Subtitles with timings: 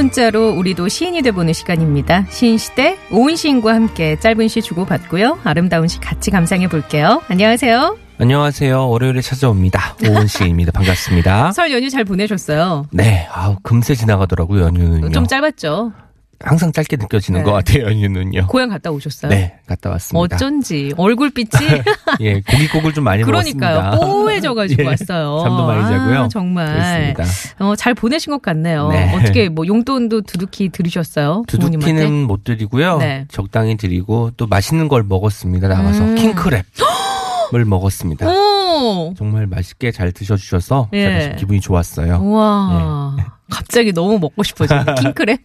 [0.00, 2.24] 문자로 우리도 시인이 돼보는 시간입니다.
[2.30, 5.40] 시인 시대 오은 시인과 함께 짧은 시 주고받고요.
[5.44, 7.20] 아름다운 시 같이 감상해 볼게요.
[7.28, 7.98] 안녕하세요.
[8.18, 8.88] 안녕하세요.
[8.88, 9.96] 월요일에 찾아옵니다.
[10.08, 10.72] 오은 씨입니다.
[10.72, 11.52] 반갑습니다.
[11.56, 12.86] 설 연휴 잘 보내셨어요?
[12.92, 14.64] 네, 아우 금세 지나가더라고요.
[14.64, 15.10] 연휴는요.
[15.10, 15.92] 좀 짧았죠?
[16.42, 17.44] 항상 짧게 느껴지는 네.
[17.44, 17.84] 것 같아요.
[17.84, 18.46] 연휴는요.
[18.46, 19.30] 고향 갔다 오셨어요?
[19.30, 20.36] 네, 갔다 왔습니다.
[20.36, 21.48] 어쩐지 얼굴빛이
[22.20, 24.06] 예, 고깃국을 좀 많이 그러니까요 먹었습니다.
[24.06, 25.40] 뽀해져 가지고 예, 왔어요.
[25.42, 26.18] 잠도 많이 자고요.
[26.20, 27.64] 아, 정말 그렇습니다.
[27.66, 28.88] 어, 잘 보내신 것 같네요.
[28.88, 29.14] 네.
[29.14, 31.42] 어떻게 뭐 용돈도 두둑히 들으셨어요?
[31.46, 31.92] 부모님한테?
[31.92, 32.96] 두둑히는 못 드리고요.
[32.98, 33.26] 네.
[33.28, 35.68] 적당히 드리고 또 맛있는 걸 먹었습니다.
[35.68, 36.14] 나가서 음.
[36.14, 36.64] 킹크랩
[37.52, 38.26] 을 먹었습니다.
[38.30, 38.32] 오,
[39.16, 41.04] 정말 맛있게 잘 드셔주셔서 예.
[41.04, 42.16] 제가 좀 기분이 좋았어요.
[42.16, 43.14] 우와.
[43.16, 43.24] 네.
[43.50, 44.84] 갑자기 너무 먹고 싶어지네.
[44.96, 45.38] 킹크랩.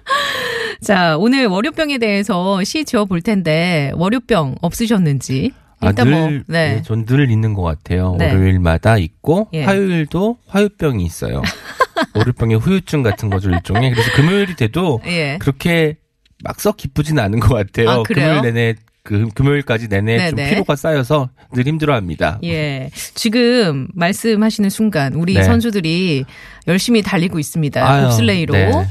[0.82, 5.52] 자, 오늘 월요병에 대해서 시 지어 볼 텐데, 월요병 없으셨는지.
[5.80, 6.76] 아, 일단 뭐, 늘, 네.
[6.76, 8.16] 네, 전늘 있는 것 같아요.
[8.18, 8.32] 네.
[8.32, 9.64] 월요일마다 있고, 예.
[9.64, 11.42] 화요일도 화요병이 있어요.
[12.14, 13.90] 월요병에 후유증 같은 거죠, 일종의.
[13.90, 15.38] 그래서 금요일이 돼도 예.
[15.40, 15.96] 그렇게
[16.42, 17.90] 막썩 기쁘진 않은 것 같아요.
[17.90, 18.02] 아?
[18.02, 18.74] 금요일 내내,
[19.04, 20.50] 그, 금요일까지 내내 좀 네네.
[20.50, 22.38] 피로가 쌓여서 늘 힘들어 합니다.
[22.42, 22.90] 예.
[23.14, 25.44] 지금 말씀하시는 순간 우리 네.
[25.44, 26.24] 선수들이
[26.66, 27.86] 열심히 달리고 있습니다.
[27.86, 28.54] 아유, 봅슬레이로.
[28.54, 28.86] 네.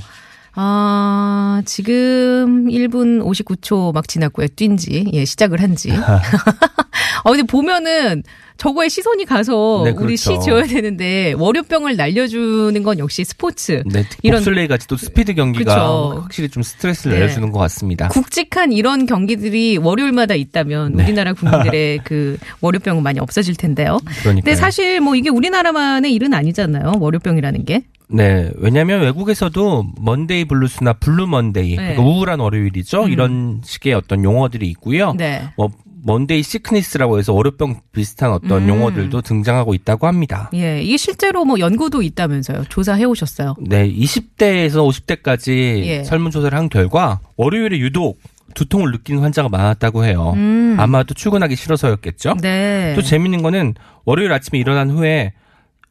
[0.53, 4.49] 아, 지금 1분 59초 막 지났고요.
[4.55, 5.09] 뛴 지.
[5.11, 5.91] 예, 시작을 한 지.
[5.91, 6.21] 아,
[7.25, 8.21] 근데 보면은
[8.57, 10.15] 저거에 시선이 가서 네, 우리 그렇죠.
[10.35, 13.83] 시 지어야 되는데 월요병을 날려주는 건 역시 스포츠.
[13.85, 16.21] 네, 이런- 봅슬레이 같이 또 스피드 경기가 그쵸.
[16.23, 17.19] 확실히 좀 스트레스를 네.
[17.21, 18.07] 날려주는 것 같습니다.
[18.09, 21.03] 굵직한 이런 경기들이 월요일마다 있다면 네.
[21.03, 21.33] 우리나라
[21.73, 23.97] 국민들의 그 월요병은 많이 없어질 텐데요.
[24.21, 24.45] 그러니까.
[24.45, 26.93] 근데 사실 뭐 이게 우리나라만의 일은 아니잖아요.
[26.99, 27.83] 월요병이라는 게.
[28.09, 31.75] 네, 왜냐하면 외국에서도 Monday blues나 blue Monday, 네.
[31.77, 33.05] 그러니까 우울한 월요일이죠.
[33.05, 33.09] 음.
[33.11, 35.13] 이런 식의 어떤 용어들이 있고요.
[35.17, 35.41] 네.
[35.57, 35.71] 뭐
[36.05, 38.69] Monday sickness라고 해서 월요병 비슷한 어떤 음.
[38.69, 40.49] 용어들도 등장하고 있다고 합니다.
[40.53, 42.65] 예, 이게 실제로 뭐 연구도 있다면서요.
[42.69, 43.55] 조사해 오셨어요.
[43.61, 45.49] 네, 20대에서 50대까지
[45.85, 46.03] 예.
[46.03, 48.19] 설문조사를 한 결과 월요일에 유독
[48.53, 50.33] 두통을 느끼는 환자가 많았다고 해요.
[50.35, 50.75] 음.
[50.77, 52.35] 아마도 출근하기 싫어서였겠죠.
[52.41, 52.93] 네.
[52.95, 53.73] 또 재밌는 거는
[54.05, 55.33] 월요일 아침에 일어난 후에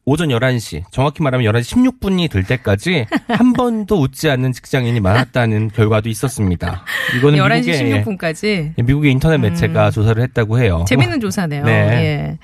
[0.05, 6.09] 오전 11시, 정확히 말하면 11시 16분이 될 때까지 한 번도 웃지 않는 직장인이 많았다는 결과도
[6.09, 6.83] 있었습니다.
[7.17, 8.73] 이거는 11시 미국의, 16분까지.
[8.77, 10.83] 예, 미국의 인터넷 매체가 조사를 했다고 해요.
[10.89, 11.63] 재밌는 조사네요.
[11.63, 11.71] 네.
[11.71, 12.37] 예.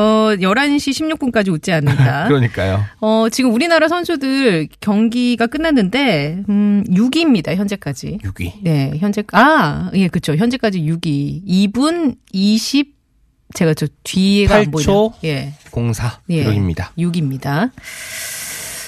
[0.00, 2.26] 어, 11시 16분까지 웃지 않는다.
[2.28, 2.82] 그러니까요.
[3.00, 8.18] 어, 지금 우리나라 선수들 경기가 끝났는데, 음, 6위입니다, 현재까지.
[8.22, 8.52] 6위.
[8.62, 10.34] 네, 현재, 아, 예, 그쵸.
[10.36, 11.46] 현재까지 6위.
[11.46, 12.94] 2분 20,
[13.54, 15.10] 제가 저 뒤에가 안 보이네요.
[15.10, 15.12] 8초?
[15.24, 16.42] 예, 04 예.
[16.42, 16.92] 기록입니다.
[16.98, 17.70] 6입니다.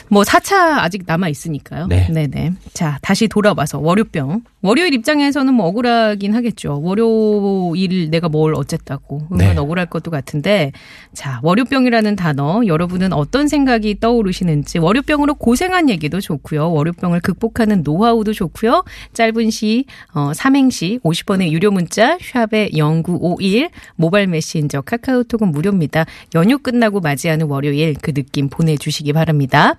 [0.09, 1.87] 뭐 4차 아직 남아 있으니까요.
[1.89, 2.07] 네.
[2.11, 2.53] 네네.
[2.73, 4.43] 자, 다시 돌아와서 월요병.
[4.63, 6.81] 월요일 입장에서는 뭐 억울하긴 하겠죠.
[6.83, 9.23] 월요일 내가 뭘 어쨌다고.
[9.31, 9.57] 은근 네.
[9.57, 10.73] 억울할 것도 같은데.
[11.15, 16.73] 자, 월요병이라는 단어 여러분은 어떤 생각이 떠오르시는지 월요병으로 고생한 얘기도 좋고요.
[16.73, 18.85] 월요병을 극복하는 노하우도 좋고요.
[19.13, 19.85] 짧은 시,
[20.15, 26.07] 어, 삼행시 50원의 유료 문자 샵의 0951 모바일 메신저 카카오톡은 무료입니다.
[26.35, 29.77] 연휴 끝나고 맞이하는 월요일 그 느낌 보내 주시기 바랍니다.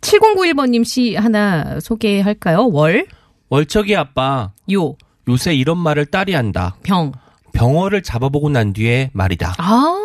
[0.00, 2.68] 7091번님 시 하나 소개할까요?
[2.72, 3.06] 월,
[3.48, 4.96] 월척이 아빠, 요,
[5.28, 6.76] 요새 이런 말을 딸이 한다.
[6.82, 7.12] 병.
[7.52, 9.54] 병어를 잡아보고 난 뒤에 말이다.
[9.58, 10.00] 아.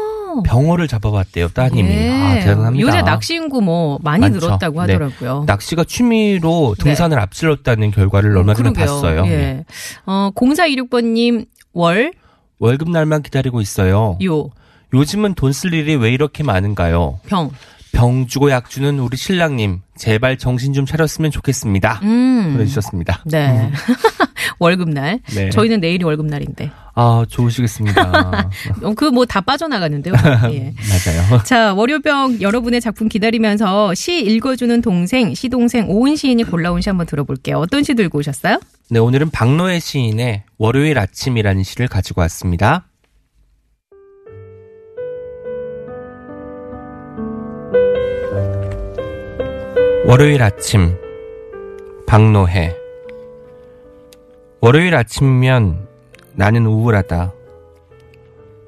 [0.46, 1.90] 병어를 잡아봤대요, 따님이.
[1.90, 2.09] 예.
[2.12, 2.88] 아, 대단합니다.
[2.88, 4.40] 요새 낚시 인구 뭐 많이 많죠.
[4.46, 4.94] 늘었다고 네.
[4.94, 5.44] 하더라고요.
[5.47, 8.86] 낚시가 취미로 등산을 앞질렀다는 결과를 얼마 전에 그러게요.
[8.86, 9.26] 봤어요.
[9.26, 9.29] 예.
[9.29, 9.66] 네.
[10.06, 12.14] 어, 0426번님, 월,
[12.59, 14.17] 월급 날만 기다리고 있어요.
[14.23, 14.50] 요,
[14.94, 17.20] 요즘은 돈 쓸 일이 왜 이렇게 많은가요?
[17.26, 17.50] 병.
[17.91, 22.00] 병 주고 약 주는 우리 신랑님, 제발 정신 좀 차렸으면 좋겠습니다.
[22.03, 22.53] 음.
[22.53, 23.24] 보내주셨습니다.
[23.26, 23.72] 네.
[24.59, 25.20] 월급날.
[25.34, 25.50] 네.
[25.50, 26.72] 저희는 내일이 월급날인데.
[26.96, 28.50] 아, 좋으시겠습니다.
[28.96, 30.14] 그 뭐 다 빠져나가는데요.
[30.52, 30.74] 예.
[30.90, 31.44] 맞아요.
[31.44, 37.58] 자, 월요병 여러분의 작품 기다리면서 시 읽어주는 동생, 시동생 오은 시인이 골라온 시 한번 들어볼게요.
[37.58, 38.59] 어떤 시 들고 오셨어요?
[38.90, 42.85] 네, 오늘은 박노해 시인의 월요일 아침이라는 시를 가지고 왔습니다.
[50.09, 50.97] 월요일 아침
[52.08, 52.76] 박노해
[54.59, 55.88] 월요일 아침이면
[56.34, 57.32] 나는 우울하다.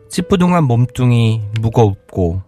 [0.07, 2.43] 찌뿌둥한 몸뚱이 무겁고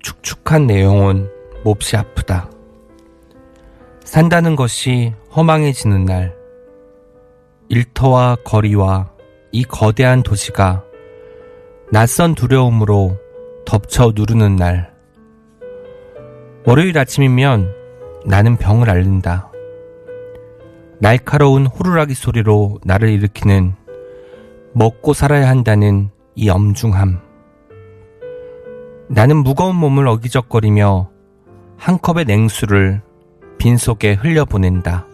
[0.00, 1.28] 축축한 내 영혼
[1.64, 2.48] 몹시 아프다.
[4.04, 6.36] 산다는 것이 허망해지는 날.
[7.68, 9.10] 일터와 거리와
[9.50, 10.84] 이 거대한 도시가
[11.90, 13.18] 낯선 두려움으로
[13.66, 14.94] 덮쳐 누르는 날.
[16.64, 17.77] 월요일 아침이면
[18.28, 19.50] 나는 병을 앓는다.
[20.98, 23.74] 날카로운 호루라기 소리로 나를 일으키는
[24.74, 27.20] 먹고 살아야 한다는 이 엄중함.
[29.08, 31.08] 나는 무거운 몸을 어기적거리며
[31.78, 33.00] 한 컵의 냉수를
[33.56, 35.06] 빈속에 흘려보낸다.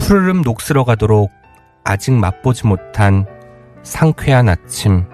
[0.00, 1.30] 푸르름 녹슬어 가도록
[1.84, 3.26] 아직 맛보지 못한
[3.84, 5.04] 상쾌한 아침,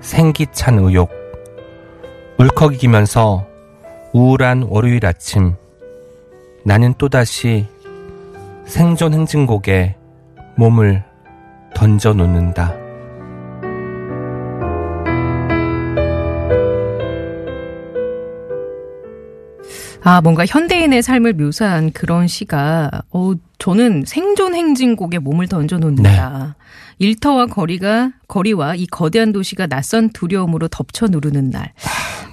[0.00, 1.10] 생기찬 의욕,
[2.38, 3.55] 울컥이기면서
[4.16, 5.52] 우울한 월요일 아침,
[6.64, 7.66] 나는 또다시
[8.64, 9.94] 생존 행진곡에
[10.56, 11.04] 몸을
[11.74, 12.74] 던져 놓는다.
[20.02, 26.56] 아, 뭔가 현대인의 삶을 묘사한 그런 시가, 어, 저는 생존 행진곡에 몸을 던져 놓는다.
[26.98, 31.74] 일터와 거리가, 거리와 이 거대한 도시가 낯선 두려움으로 덮쳐 누르는 날.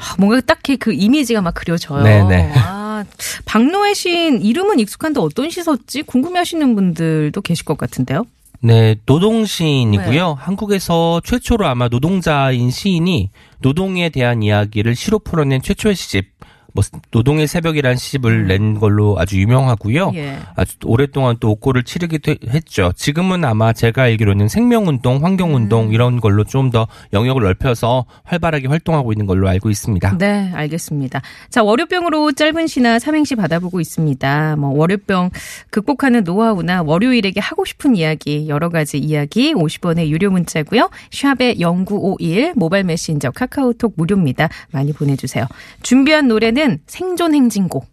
[0.04, 2.04] 아, 뭔가 딱히 그 이미지가 막 그려져요.
[2.04, 2.52] 네네.
[2.56, 3.06] 아,
[3.46, 6.04] 박노해 시인 이름은 익숙한데 어떤 시였지?
[6.04, 8.26] 궁금해 하시는 분들도 계실 것 같은데요.
[8.60, 10.28] 네, 노동 시인이고요.
[10.28, 10.36] 네.
[10.38, 13.30] 한국에서 최초로 아마 노동자인 시인이
[13.60, 16.28] 노동에 대한 이야기를 시로 풀어낸 최초의 시집,
[16.74, 20.10] 뭐 노동의 새벽이라는 시집을 낸 걸로 아주 유명하고요.
[20.10, 20.16] 음.
[20.16, 20.38] 예.
[20.56, 22.92] 아주 오랫동안 또 옥고를 치르기도 했죠.
[22.96, 25.94] 지금은 아마 제가 알기로는 생명운동, 환경운동 음.
[25.94, 30.18] 이런 걸로 좀 더 영역을 넓혀서 활발하게 활동하고 있는 걸로 알고 있습니다.
[30.18, 31.22] 네, 알겠습니다.
[31.50, 34.56] 자, 월요병으로 짧은 시나 삼행시 받아보고 있습니다.
[34.58, 35.30] 뭐, 월요병
[35.70, 42.86] 극복하는 노하우나 월요일에게 하고 싶은 이야기, 여러 가지 이야기, 50원의 유료 문자고요 샵의 0951, 모바일
[42.86, 44.50] 메신저, 카카오톡 무료입니다.
[44.72, 45.46] 많이 보내주세요.
[45.84, 47.86] 준비한 노래는 생존 행진곡.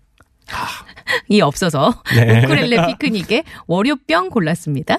[1.28, 2.44] 이 없어서 네.
[2.44, 4.98] 우쿨렐레 피크닉의 월요병 골랐습니다.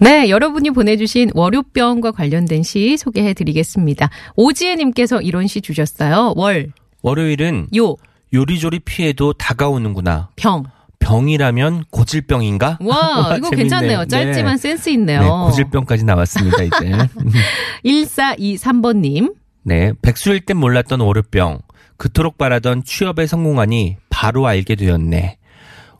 [0.00, 4.10] 네, 여러분이 보내주신 월요병과 관련된 시 소개해드리겠습니다.
[4.36, 6.34] 오지혜님께서 이런 시 주셨어요.
[6.36, 7.96] 월, 월요일은 요,
[8.32, 10.30] 요리조리 피해도 다가오는구나.
[10.36, 10.64] 병.
[10.98, 12.78] 병이라면 고질병인가?
[12.80, 13.56] 와, 이거 재밌네요.
[13.56, 14.04] 괜찮네요.
[14.06, 14.56] 짧지만 네.
[14.56, 15.20] 센스 있네요.
[15.20, 16.92] 네, 고질병까지 나왔습니다, 이제.
[17.84, 19.34] 1423번님.
[19.64, 21.60] 네, 백수일 땐 몰랐던 월요병.
[21.96, 25.38] 그토록 바라던 취업에 성공하니 바로 알게 되었네.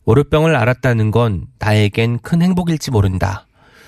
[0.06, 3.44] 월요병을 알았다는 건 나에겐 큰 행복일지 모른다.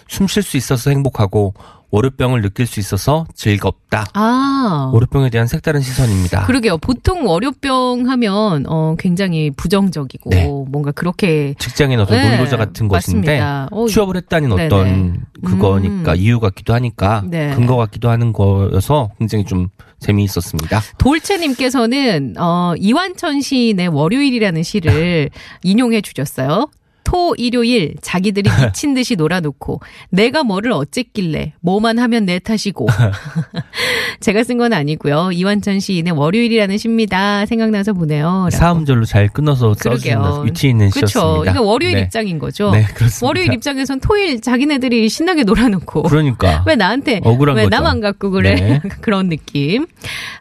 [0.08, 1.54] 숨 쉴 수 있어서 행복하고
[1.90, 4.06] 월요병을 느낄 수 있어서 즐겁다.
[4.14, 4.90] 아.
[4.92, 6.46] 월요병에 대한 색다른 시선입니다.
[6.46, 6.78] 그러게요.
[6.78, 10.46] 보통 월요병 하면, 어, 굉장히 부정적이고, 네.
[10.68, 11.54] 뭔가 그렇게.
[11.58, 13.68] 직장인 어떤 네, 노이로자 같은 것인데 맞습니다.
[13.70, 14.64] 어, 취업을 했다는 네네.
[14.66, 16.16] 어떤 그거니까 음.
[16.16, 17.54] 이유 같기도 하니까 네.
[17.54, 19.68] 근거 같기도 하는 거여서 굉장히 좀
[20.00, 20.82] 재미있었습니다.
[20.98, 25.30] 돌체님께서는 어, 이완천 시인의 월요일이라는 시를
[25.62, 26.68] 인용해 주셨어요.
[27.06, 32.88] 토, 일요일 자기들이 미친 듯이 놀아놓고 내가 뭐를 어쨌길래 뭐만 하면 내 탓이고
[34.20, 35.30] 제가 쓴 건 아니고요.
[35.32, 37.44] 이완천 시인의 월요일이라는 시입니다.
[37.46, 38.48] 생각나서 보내요.
[38.50, 40.42] 사음절로 잘 끊어서 그러게요.
[40.46, 41.18] 위치 있는 그렇죠.
[41.20, 41.52] 시였습니다.
[41.52, 42.00] 이거 월요일 네.
[42.00, 42.70] 입장인 거죠.
[42.70, 43.26] 네, 그렇습니다.
[43.26, 47.68] 월요일 입장에선 토요일 자기네들이 신나게 놀아놓고 그러니까 왜 나한테 억울한 왜.
[47.68, 48.80] 나만 갖고 그래 네.
[49.02, 49.86] 그런 느낌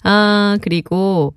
[0.03, 1.35] 아 그리고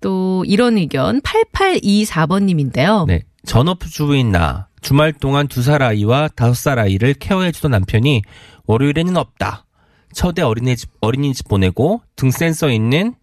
[0.00, 3.22] 또 이런 의견 8824번님인데요 네.
[3.46, 8.22] 전업주부인 나 주말 동안 두 살 아이와 다섯 살 아이를 케어해주던 남편이
[8.66, 9.64] 월요일에는 없다.
[10.12, 13.14] 첫애 어린이집 어린이집 보내고 등센 써 있는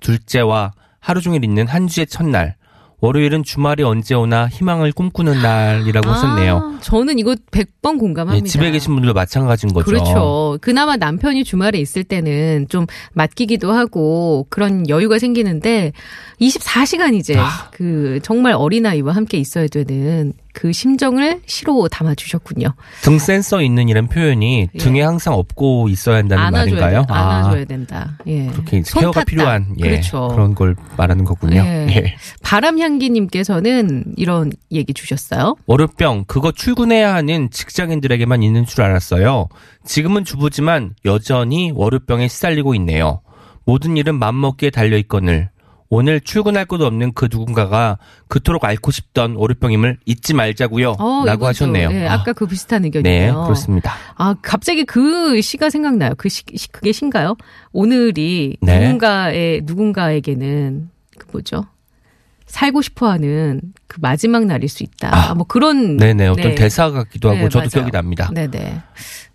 [0.00, 2.56] 둘째와 하루 종일 있는 한 주의 첫날.
[3.00, 6.56] 월요일은 주말이 언제 오나 희망을 꿈꾸는 날이라고 하셨네요.
[6.56, 8.44] 아, 저는 이거 100번 공감합니다.
[8.44, 9.86] 네, 집에 계신 분들도 마찬가지인 거죠.
[9.86, 10.58] 그렇죠.
[10.60, 15.92] 그나마 남편이 주말에 있을 때는 좀 맡기기도 하고 그런 여유가 생기는데
[16.40, 17.70] 24시간 이제 아.
[17.72, 22.74] 그 정말 어린아이와 함께 있어야 되는 그 심정을 시로 담아 주셨군요.
[23.02, 24.78] 등 센서 있는 이란 표현이 예.
[24.78, 26.98] 등에 항상 업고 있어야 한다는 안아줘야 말인가요?
[27.00, 27.14] 된다.
[27.14, 28.18] 안아줘야 된다.
[28.26, 28.46] 예.
[28.46, 29.24] 그렇게 케어가 탔다.
[29.24, 30.28] 필요한 예, 그렇죠.
[30.28, 31.62] 그런 걸 말하는 거군요.
[31.64, 31.86] 예.
[31.90, 32.14] 예.
[32.42, 35.56] 바람향기님께서는 이런 얘기 주셨어요.
[35.66, 39.48] 월요병 그거 출근해야 하는 직장인들에게만 있는 줄 알았어요.
[39.84, 43.22] 지금은 주부지만 여전히 월요병에 시달리고 있네요.
[43.64, 45.50] 모든 일은 맘먹기에 달려 있거늘
[45.92, 50.92] 오늘 출근할 곳도 없는 그 누군가가 그토록 앓고 싶던 월요병임을 잊지 말자고요.
[51.00, 51.90] 어, 라고 하셨네요.
[51.90, 53.42] 예, 아, 아까 그 비슷한 네, 의견이네요.
[53.42, 53.92] 그렇습니다.
[54.14, 56.12] 아, 갑자기 그 시가 생각나요.
[56.16, 57.36] 그 시, 시- 그게 신가요?
[57.72, 58.78] 오늘이 네.
[58.84, 61.66] 누군가의, 누군가에게는 그 뭐죠?
[62.46, 65.10] 살고 싶어 하는 그 마지막 날일 수 있다.
[65.12, 65.96] 아, 뭐 그런.
[65.96, 66.54] 네네, 어떤 네.
[66.54, 67.68] 대사 같기도 하고 네, 저도 맞아요.
[67.70, 68.30] 기억이 납니다.
[68.32, 68.80] 네네.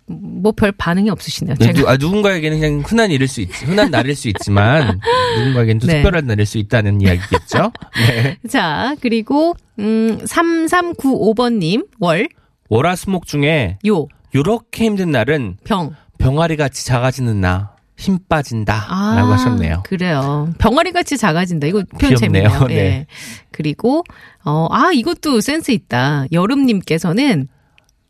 [0.08, 1.56] 뭐 별 반응이 없으시네요.
[1.58, 1.78] 네, 제가.
[1.80, 5.00] 누, 아, 누군가에게는 그냥 흔한 일일 수 있, 흔한 날일 수 있지만
[5.38, 5.94] 누군가에게는 또 네.
[5.94, 7.72] 특별한 날일 수 있다는 이야기겠죠.
[7.96, 8.36] 네.
[8.48, 12.28] 자, 그리고, 음, 3395번님, 월,
[12.68, 15.94] 월화수목 중에 요, 요렇게 힘든 날은 병.
[16.18, 17.74] 병아리 같이 작아지는 나.
[17.98, 18.86] 힘 빠진다.
[18.88, 19.82] 아, 라고 하셨네요.
[19.86, 20.52] 그래요.
[20.58, 21.66] 병아리 같이 작아진다.
[21.66, 22.48] 이거 표현 귀엽네요.
[22.50, 22.66] 재밌네요.
[22.68, 22.74] 네.
[22.76, 23.06] 예.
[23.52, 24.04] 그리고
[24.44, 26.26] 어, 아 이것도 센스 있다.
[26.30, 27.48] 여름님께서는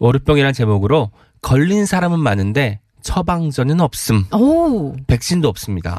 [0.01, 1.13] 월요병이란 제목으로
[1.47, 4.25] 걸린 사람은 많은데 처방전은 없음.
[4.33, 5.97] 오 백신도 없습니다.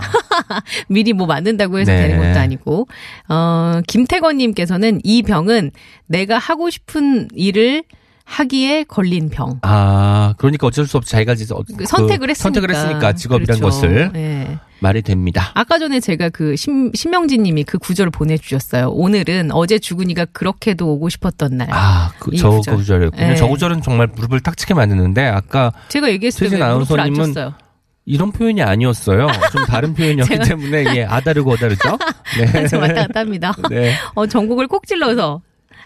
[0.90, 2.10] 미리 뭐 맞는다고 해서 네.
[2.10, 2.86] 되는 것도 아니고
[3.30, 5.72] 어 김태건님께서는 이 병은
[6.08, 7.86] 내가 하고 싶은 일을
[8.30, 9.58] 하기에 걸린 병.
[9.62, 12.44] 아, 그러니까 어쩔 수 없이 자기가 이제 어- 그 선택을 그 했으니까.
[12.44, 13.64] 선택을 했으니까 직업이란 그렇죠.
[13.64, 14.60] 것을 예.
[14.80, 15.50] 말이 됩니다.
[15.56, 18.90] 아까 전에 제가 그 심, 심명진 님이 그 구절을 보내주셨어요.
[18.90, 21.68] 오늘은 어제 주근이가 그렇게도 오고 싶었던 날.
[21.72, 22.76] 아, 그, 이저 구절.
[22.76, 23.28] 구절이었군요.
[23.28, 23.36] 네.
[23.36, 27.54] 저 구절은 정말 무릎을 탁 치게 만드는데 아까 제가 얘기했을 때왜 무릎을 안 쳤어요?
[28.06, 29.28] 이런 표현이 아니었어요.
[29.52, 31.98] 좀 다른 표현이었기 제가- 때문에 예, 아다르고 어다르죠.
[32.40, 32.68] 네.
[32.68, 33.54] 저 왔다 갔다 합니다.
[33.70, 33.94] 네.
[34.16, 35.42] 어, 전곡을 꼭 찔러서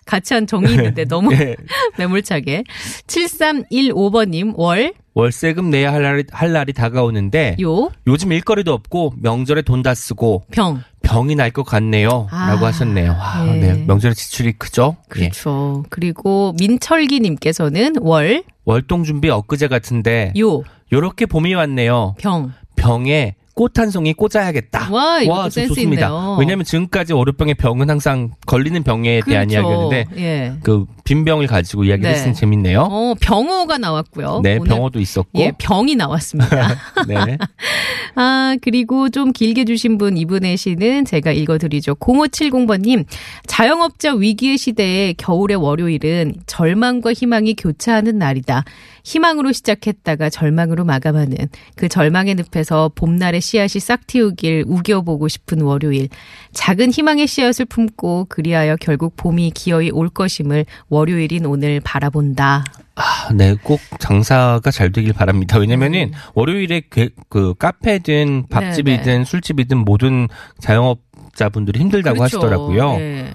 [0.06, 1.56] 같이 한 정이 있는데 너무 예.
[1.98, 2.64] 매몰차게.
[3.08, 9.82] 7315번님, 월, 월세금 내야 할 날이, 할 날이 다가오는데 요, 요즘 일거리도 없고 명절에 돈
[9.84, 10.84] 다 쓰고 병.
[11.02, 12.28] 병이 날 것 같네요.
[12.32, 13.16] 아, 라고 하셨네요.
[13.20, 13.52] 아, 예.
[13.60, 13.84] 네.
[13.88, 14.96] 명절에 지출이 크죠?
[15.18, 15.20] 예.
[15.22, 15.84] 그렇죠.
[15.90, 20.62] 그리고 민철기님께서는 월, 월동 준비 엊그제 같은데 요,
[20.94, 22.16] 요렇게 봄이 왔네요.
[22.20, 22.54] 병.
[22.76, 24.90] 병에 꽃 한 송이 꽂아야겠다.
[24.92, 26.08] 와, 와, 좋습니다.
[26.08, 26.38] 있네요.
[26.40, 29.68] 왜냐하면 지금까지 월요병의 병은 항상 걸리는 병에 대한 그렇죠.
[29.68, 30.54] 이야기였는데 예.
[30.64, 32.18] 그 빈병을 가지고 이야기를 네.
[32.18, 32.88] 했으니 재밌네요.
[32.90, 34.42] 어, 병어가 나왔고요.
[34.44, 35.40] 네, 병어도 있었고.
[35.40, 36.76] 예, 병이 나왔습니다.
[37.08, 37.38] 네.
[38.16, 41.96] 아, 그리고 좀 길게 주신 분 이분의 시는 제가 읽어드리죠.
[41.96, 43.06] 0570번님,
[43.48, 48.64] 자영업자 위기의 시대에 겨울의 월요일은 절망과 희망이 교차하는 날이다.
[49.04, 51.36] 희망으로 시작했다가 절망으로 마감하는
[51.76, 56.10] 그 절망의 늪에서 봄날의 씨앗이 싹 틔우길 우겨보고 싶은 월요일.
[56.54, 62.64] 작은 희망의 씨앗을 품고 그리하여 결국 봄이 기어이 올 것임을 월요일인 오늘 바라본다.
[62.96, 65.58] 아, 네, 꼭 장사가 잘 되길 바랍니다.
[65.58, 69.24] 왜냐면은 월요일에 그, 그 카페든 밥집이든 네, 네.
[69.24, 70.28] 술집이든 모든
[70.60, 71.00] 자영업
[71.34, 72.38] 자분들이 힘들다고 그렇죠.
[72.38, 72.98] 하시더라고요.
[72.98, 73.34] 네.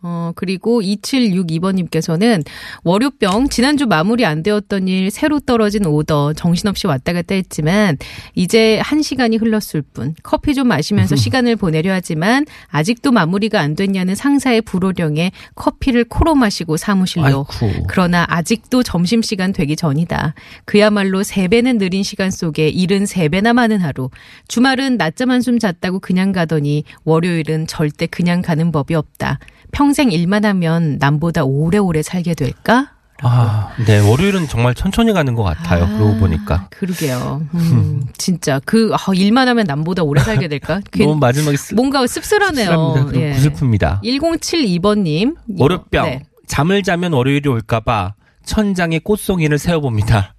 [0.00, 2.44] 어, 그리고 2762번님께서는
[2.84, 7.96] 월요병, 지난주 마무리 안 되었던 일, 새로 떨어진 오더, 정신없이 왔다 갔다 했지만,
[8.36, 14.14] 이제 한 시간이 흘렀을 뿐, 커피 좀 마시면서 시간을 보내려 하지만, 아직도 마무리가 안 됐냐는
[14.14, 17.46] 상사의 불호령에 커피를 코로 마시고 사무실로.
[17.50, 17.86] 아이쿠.
[17.88, 20.34] 그러나 아직도 점심시간 되기 전이다.
[20.64, 24.10] 그야말로 세배는 느린 시간 속에 일은 세배나 많은 하루.
[24.46, 29.40] 주말은 낮잠 한숨 잤다고 그냥 가더니 월요일은 절대 그냥 가는 법이 없다.
[29.72, 32.92] 평생 일만 하면 남보다 오래오래 살게 될까?
[33.20, 35.86] 아, 네, 월요일은 정말 천천히 가는 것 같아요.
[35.86, 36.68] 그러고 보니까.
[36.70, 37.42] 그러게요.
[37.52, 40.80] 음, 진짜 그 아, 일만 하면 남보다 오래 살게 될까?
[40.92, 43.10] 괜- 너무 마지막에 쓰, 뭔가 씁쓸하네요.
[43.14, 43.32] 예.
[43.32, 44.02] 구슬픕니다.
[44.04, 45.34] 1072번님.
[45.58, 46.20] 월요병.
[46.46, 50.34] 잠을 자면 월요일이 올까봐 천장에 꽃송이를 세워봅니다.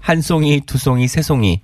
[0.00, 1.60] 한 송이, 두 송이, 세 송이.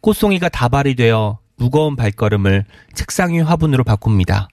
[0.00, 4.48] 꽃송이가 다발이 되어 무거운 발걸음을 책상 위 화분으로 바꿉니다.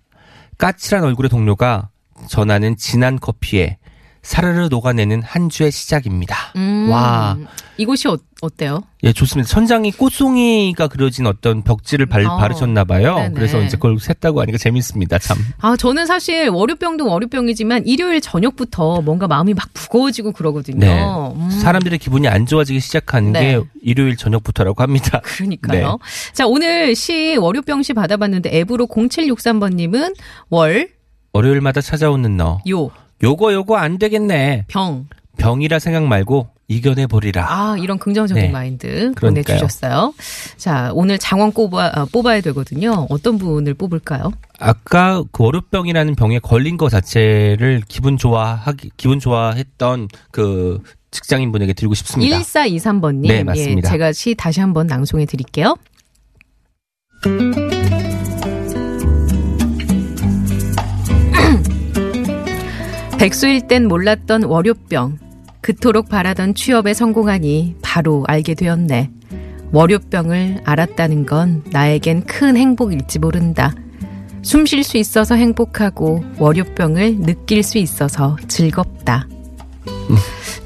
[0.57, 1.89] 까칠한 얼굴의 동료가
[2.27, 3.77] 전하는 진한 커피에
[4.25, 6.35] 사르르 녹아내는 한 주의 시작입니다.
[6.55, 7.37] 음, 와,
[7.77, 8.81] 이곳이 어, 어때요?
[9.03, 9.47] 예, 좋습니다.
[9.47, 12.35] 천장이 꽃송이가 그려진 어떤 벽지를 발, 어.
[12.37, 13.15] 바르셨나 봐요.
[13.15, 13.35] 네네.
[13.35, 15.19] 그래서 이제 그걸 샜다고 하니까 재밌습니다.
[15.19, 15.37] 참.
[15.59, 20.79] 아, 저는 사실 월요병도 월요병이지만 일요일 저녁부터 뭔가 마음이 막 무거워지고 그러거든요.
[20.79, 21.03] 네.
[21.35, 23.57] 음, 사람들의 기분이 안 좋아지기 시작하는 네.
[23.57, 25.21] 게 일요일 저녁부터라고 합니다.
[25.23, 25.99] 그러니까요.
[26.01, 26.33] 네.
[26.33, 30.15] 자, 오늘 시 월요병 시 받아봤는데 앱으로 0763번님은
[30.49, 30.94] 월,
[31.35, 32.59] 월요일마다 찾아오는 너.
[32.69, 32.89] 요,
[33.21, 34.65] 요거 요거 안 되겠네.
[34.69, 35.07] 병.
[35.37, 37.45] 병이라 생각 말고 이겨내 버리라.
[37.49, 38.49] 아, 이런 긍정적인 네.
[38.49, 39.11] 마인드.
[39.19, 40.13] 보내주셨어요.
[40.55, 43.05] 자, 오늘 장원 뽑아, 아, 뽑아야 되거든요.
[43.09, 44.31] 어떤 분을 뽑을까요?
[44.59, 51.95] 아까 그 월요병이라는 병에 걸린 것 자체를 기분 좋아하기 기분 좋아했던 그 직장인 분에게 드리고
[51.95, 52.39] 싶습니다.
[52.39, 53.27] 1423번님.
[53.27, 53.89] 네, 맞습니다.
[53.89, 55.75] 예, 제가 시 다시 한번 낭송해 드릴게요.
[63.25, 65.17] 백수일 땐 몰랐던 월요병.
[65.61, 69.09] 그토록 바라던 취업에 성공하니 바로 알게 되었네.
[69.71, 73.73] 월요병을 알았다는 건 나에겐 큰 행복일지 모른다.
[74.43, 79.27] 숨 쉴 수 있어서 행복하고 월요병을 느낄 수 있어서 즐겁다.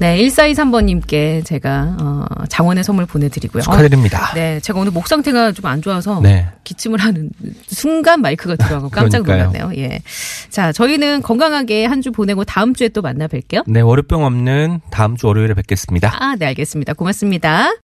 [0.00, 3.62] 네, 1423번님께 제가 어, 장원의 선물 보내드리고요.
[3.62, 4.30] 축하드립니다.
[4.30, 6.48] 어, 네, 제가 오늘 목 상태가 좀 안 좋아서 네.
[6.64, 7.30] 기침을 하는
[7.68, 9.22] 순간 마이크가 들어가고 깜짝.
[9.22, 9.70] 놀랐네요.
[9.76, 10.00] 예.
[10.48, 13.62] 자, 저희는 건강하게 한 주 보내고 다음 주에 또 만나 뵐게요.
[13.66, 16.16] 네, 월요병 없는 다음 주 월요일에 뵙겠습니다.
[16.18, 16.94] 아, 네, 알겠습니다.
[16.94, 17.70] 고맙습니다.